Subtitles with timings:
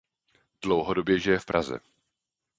[0.61, 1.79] Dlouhodobě žije v Praze.